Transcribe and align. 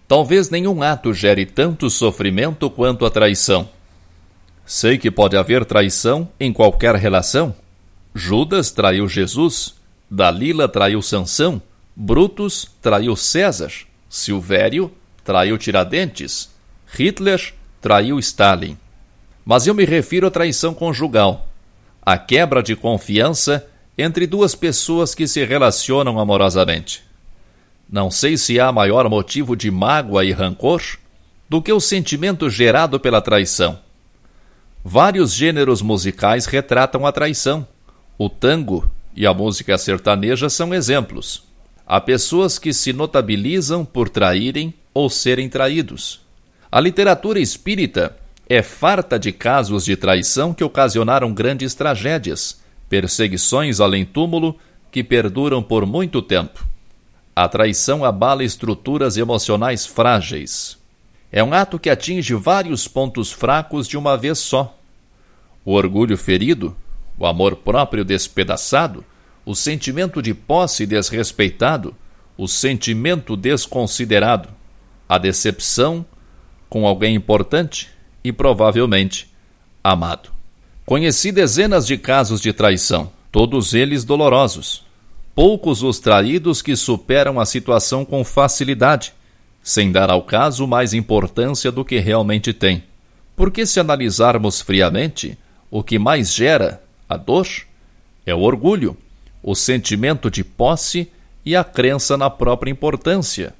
Talvez 0.07 0.51
nenhum 0.51 0.83
ato 0.83 1.15
gere 1.15 1.47
tanto 1.47 1.89
sofrimento 1.89 2.69
quanto 2.69 3.07
a 3.07 3.11
traição. 3.11 3.67
Sei 4.67 4.99
que 4.99 5.11
pode 5.11 5.39
haver 5.39 5.65
traição 5.65 6.29
em 6.39 6.53
qualquer 6.53 6.95
relação. 6.97 7.55
Judas 8.15 8.71
traiu 8.71 9.09
Jesus, 9.09 9.75
Dalila 10.11 10.69
traiu 10.69 11.01
Sansão, 11.01 11.63
Brutus 11.95 12.67
traiu 12.83 13.15
César, 13.15 13.73
Silvério 14.09 14.91
traiu 15.25 15.57
Tiradentes, 15.57 16.51
Hitler 16.87 17.55
traiu 17.81 18.19
Stalin. 18.19 18.77
Mas 19.45 19.67
eu 19.67 19.75
me 19.75 19.85
refiro 19.85 20.27
à 20.27 20.31
traição 20.31 20.75
conjugal, 20.75 21.49
a 22.03 22.19
quebra 22.19 22.63
de 22.63 22.75
confiança 22.75 23.67
entre 23.97 24.27
duas 24.27 24.55
pessoas 24.55 25.15
que 25.15 25.27
se 25.27 25.45
relacionam 25.45 26.19
amorosamente. 26.19 27.03
Não 27.89 28.11
sei 28.11 28.37
se 28.37 28.59
há 28.59 28.71
maior 28.73 29.09
motivo 29.09 29.57
de 29.57 29.71
mágoa 29.71 30.25
e 30.25 30.33
rancor 30.33 30.83
do 31.49 31.61
que 31.61 31.73
o 31.73 31.81
sentimento 31.81 32.49
gerado 32.49 32.99
pela 33.01 33.21
traição. 33.21 33.79
Vários 34.85 35.33
gêneros 35.33 35.83
musicais 35.83 36.47
retratam 36.47 37.05
a 37.05 37.13
traição. 37.13 37.67
O 38.23 38.29
tango 38.29 38.87
e 39.17 39.27
a 39.27 39.33
música 39.33 39.79
sertaneja 39.79 40.51
são 40.51 40.75
exemplos. 40.75 41.43
Há 41.87 41.99
pessoas 41.99 42.59
que 42.59 42.71
se 42.71 42.93
notabilizam 42.93 43.83
por 43.83 44.11
traírem 44.11 44.75
ou 44.93 45.09
serem 45.09 45.49
traídos. 45.49 46.21
A 46.71 46.79
literatura 46.81 47.41
espírita 47.41 48.15
é 48.47 48.61
farta 48.61 49.19
de 49.19 49.33
casos 49.33 49.87
de 49.87 49.97
traição 49.97 50.53
que 50.53 50.63
ocasionaram 50.63 51.33
grandes 51.33 51.73
tragédias, 51.75 52.61
perseguições 52.91 53.81
além 53.81 54.05
túmulo 54.05 54.55
que 54.93 55.03
perduram 55.03 55.63
por 55.63 55.87
muito 55.87 56.21
tempo. 56.21 56.63
A 57.35 57.49
traição 57.49 58.05
abala 58.05 58.45
estruturas 58.45 59.17
emocionais 59.17 59.87
frágeis. 59.87 60.77
É 61.33 61.43
um 61.43 61.55
ato 61.55 61.79
que 61.79 61.89
atinge 61.89 62.35
vários 62.35 62.87
pontos 62.87 63.33
fracos 63.33 63.89
de 63.89 63.97
uma 63.97 64.15
vez 64.15 64.39
só. 64.39 64.77
O 65.65 65.73
orgulho 65.73 66.19
ferido, 66.19 66.77
o 67.21 67.27
amor 67.27 67.55
próprio 67.55 68.05
despedaçado, 68.05 69.05
o 69.47 69.55
sentimento 69.55 70.21
de 70.21 70.35
posse 70.35 70.85
desrespeitado, 70.85 71.95
o 72.37 72.49
sentimento 72.49 73.37
desconsiderado, 73.37 74.49
a 75.09 75.19
decepção 75.19 76.05
com 76.69 76.85
alguém 76.85 77.15
importante 77.15 77.89
e 78.25 78.33
provavelmente 78.33 79.31
amado. 79.85 80.31
Conheci 80.85 81.31
dezenas 81.31 81.87
de 81.87 81.97
casos 81.97 82.41
de 82.41 82.53
traição, 82.53 83.13
todos 83.31 83.75
eles 83.75 84.03
dolorosos 84.03 84.91
poucos 85.35 85.83
os 85.83 85.99
traídos 85.99 86.61
que 86.61 86.77
superam 86.77 87.41
a 87.41 87.47
situação 87.47 88.05
com 88.05 88.23
facilidade, 88.23 89.15
sem 89.63 89.91
dar 89.91 90.11
ao 90.11 90.23
caso 90.23 90.67
mais 90.67 90.93
importância 90.93 91.73
do 91.73 91.83
que 91.83 91.99
realmente 91.99 92.53
tem. 92.53 92.85
Porque, 93.35 93.65
se 93.65 93.81
analisarmos 93.81 94.61
friamente, 94.61 95.39
o 95.71 95.83
que 95.83 95.99
mais 95.99 96.35
gera 96.35 96.83
a 97.11 97.17
dor 97.17 97.49
é 98.25 98.33
o 98.33 98.39
orgulho, 98.39 98.97
o 99.43 99.57
sentimento 99.57 100.31
de 100.31 100.45
posse 100.45 101.11
e 101.45 101.57
a 101.57 101.65
crença 101.65 102.17
na 102.17 102.31
própria 102.31 102.71
importância. 102.71 103.53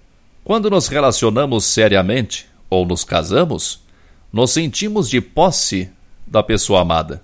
Quando 0.45 0.71
nos 0.71 0.87
relacionamos 0.87 1.65
seriamente 1.65 2.47
ou 2.71 2.87
nos 2.87 3.03
casamos, 3.03 3.83
nos 4.33 4.53
sentimos 4.53 5.11
de 5.11 5.21
posse 5.21 5.91
da 6.25 6.45
pessoa 6.45 6.83
amada. 6.83 7.23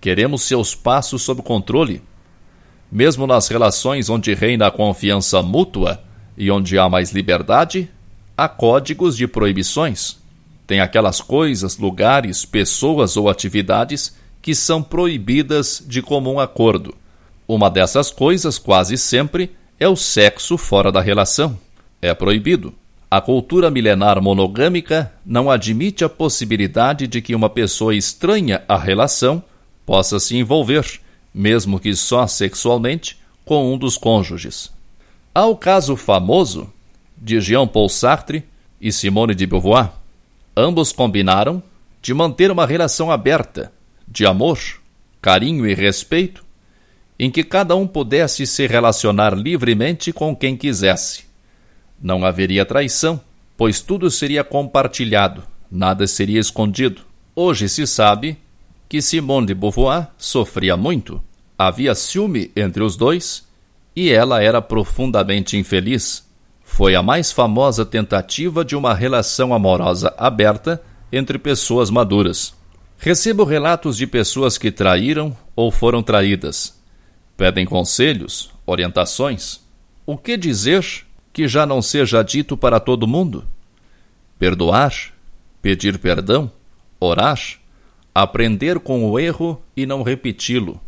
Queremos 0.00 0.42
seus 0.42 0.74
passos 0.74 1.22
sob 1.22 1.42
controle 1.42 2.02
mesmo 2.90 3.24
nas 3.24 3.46
relações 3.46 4.10
onde 4.10 4.34
reina 4.34 4.66
a 4.66 4.70
confiança 4.70 5.40
mútua 5.42 6.02
e 6.36 6.50
onde 6.50 6.76
há 6.76 6.88
mais 6.88 7.12
liberdade, 7.12 7.88
há 8.36 8.48
códigos 8.48 9.16
de 9.16 9.28
proibições. 9.28 10.18
Tem 10.66 10.80
aquelas 10.80 11.20
coisas, 11.20 11.78
lugares, 11.78 12.44
pessoas 12.44 13.16
ou 13.16 13.28
atividades 13.28 14.16
que 14.42 14.54
são 14.54 14.82
proibidas 14.82 15.82
de 15.86 16.00
comum 16.00 16.40
acordo. 16.40 16.94
Uma 17.46 17.68
dessas 17.68 18.10
coisas, 18.10 18.58
quase 18.58 18.96
sempre, 18.96 19.50
é 19.78 19.88
o 19.88 19.96
sexo 19.96 20.56
fora 20.56 20.90
da 20.92 21.00
relação. 21.00 21.58
É 22.00 22.14
proibido. 22.14 22.72
A 23.10 23.20
cultura 23.20 23.70
milenar 23.70 24.22
monogâmica 24.22 25.12
não 25.26 25.50
admite 25.50 26.04
a 26.04 26.08
possibilidade 26.08 27.06
de 27.06 27.20
que 27.20 27.34
uma 27.34 27.50
pessoa 27.50 27.94
estranha 27.94 28.62
à 28.68 28.78
relação 28.78 29.42
possa 29.84 30.20
se 30.20 30.36
envolver 30.36 31.00
mesmo 31.34 31.78
que 31.78 31.94
só 31.94 32.26
sexualmente, 32.26 33.18
com 33.44 33.72
um 33.72 33.78
dos 33.78 33.96
cônjuges. 33.96 34.70
Há 35.34 35.46
o 35.46 35.56
caso 35.56 35.96
famoso 35.96 36.72
de 37.16 37.40
Jean-Paul 37.40 37.88
Sartre 37.88 38.44
e 38.80 38.92
Simone 38.92 39.34
de 39.34 39.46
Beauvoir. 39.46 39.90
Ambos 40.56 40.92
combinaram 40.92 41.62
de 42.02 42.12
manter 42.12 42.50
uma 42.50 42.66
relação 42.66 43.10
aberta, 43.10 43.72
de 44.10 44.26
amor, 44.26 44.58
carinho 45.22 45.66
e 45.66 45.74
respeito, 45.74 46.44
em 47.18 47.30
que 47.30 47.44
cada 47.44 47.76
um 47.76 47.86
pudesse 47.86 48.46
se 48.46 48.66
relacionar 48.66 49.34
livremente 49.34 50.12
com 50.12 50.34
quem 50.34 50.56
quisesse. 50.56 51.24
Não 52.02 52.24
haveria 52.24 52.64
traição, 52.64 53.20
pois 53.56 53.80
tudo 53.80 54.10
seria 54.10 54.42
compartilhado, 54.42 55.42
nada 55.70 56.06
seria 56.06 56.40
escondido. 56.40 57.02
Hoje 57.36 57.68
se 57.68 57.86
sabe 57.86 58.38
que 58.88 59.00
Simone 59.00 59.48
de 59.48 59.54
Beauvoir 59.54 60.08
sofria 60.18 60.76
muito. 60.76 61.22
Havia 61.56 61.94
ciúme 61.94 62.50
entre 62.56 62.82
os 62.82 62.96
dois 62.96 63.46
e 63.94 64.10
ela 64.10 64.42
era 64.42 64.62
profundamente 64.62 65.56
infeliz. 65.56 66.26
Foi 66.64 66.94
a 66.94 67.02
mais 67.02 67.30
famosa 67.30 67.84
tentativa 67.84 68.64
de 68.64 68.74
uma 68.74 68.94
relação 68.94 69.52
amorosa 69.52 70.14
aberta 70.16 70.82
entre 71.12 71.38
pessoas 71.38 71.90
maduras. 71.90 72.54
Recebo 73.00 73.44
relatos 73.44 73.96
de 73.96 74.06
pessoas 74.06 74.58
que 74.58 74.70
traíram 74.70 75.36
ou 75.56 75.72
foram 75.72 76.02
traídas. 76.02 76.78
Pedem 77.36 77.64
conselhos, 77.64 78.50
orientações. 78.66 79.60
O 80.04 80.18
que 80.18 80.36
dizer 80.36 80.84
que 81.32 81.48
já 81.48 81.64
não 81.64 81.80
seja 81.80 82.22
dito 82.22 82.56
para 82.58 82.78
todo 82.78 83.08
mundo? 83.08 83.44
Perdoar? 84.38 84.92
Pedir 85.62 85.98
perdão? 85.98 86.52
Orar? 87.00 87.58
aprender 88.14 88.78
com 88.80 89.08
o 89.08 89.18
erro 89.18 89.62
e 89.76 89.86
não 89.86 90.02
repeti-lo. 90.02 90.80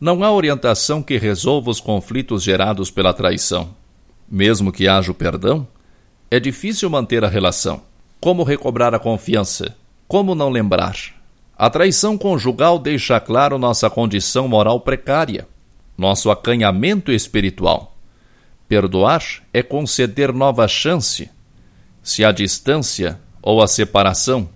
Não 0.00 0.22
há 0.22 0.30
orientação 0.30 1.02
que 1.02 1.18
resolva 1.18 1.70
os 1.70 1.80
conflitos 1.80 2.42
gerados 2.42 2.90
pela 2.90 3.12
traição. 3.12 3.74
Mesmo 4.26 4.72
que 4.72 4.86
haja 4.86 5.10
o 5.10 5.14
perdão, 5.14 5.66
é 6.30 6.38
difícil 6.38 6.88
manter 6.88 7.24
a 7.24 7.28
relação. 7.28 7.82
Como 8.20 8.44
recobrar 8.44 8.94
a 8.94 8.98
confiança? 8.98 9.76
Como 10.06 10.34
não 10.34 10.48
lembrar? 10.48 11.17
A 11.58 11.68
traição 11.68 12.16
conjugal 12.16 12.78
deixa 12.78 13.18
claro 13.18 13.58
nossa 13.58 13.90
condição 13.90 14.46
moral 14.46 14.78
precária, 14.78 15.48
nosso 15.96 16.30
acanhamento 16.30 17.10
espiritual. 17.10 17.98
Perdoar 18.68 19.24
é 19.52 19.60
conceder 19.60 20.32
nova 20.32 20.68
chance. 20.68 21.28
Se 22.00 22.24
a 22.24 22.30
distância 22.30 23.18
ou 23.42 23.60
a 23.60 23.66
separação 23.66 24.48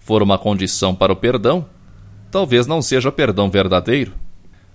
for 0.00 0.20
uma 0.20 0.36
condição 0.36 0.96
para 0.96 1.12
o 1.12 1.16
perdão, 1.16 1.64
talvez 2.28 2.66
não 2.66 2.82
seja 2.82 3.12
perdão 3.12 3.48
verdadeiro. 3.48 4.14